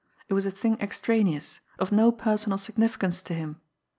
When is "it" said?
0.27-0.33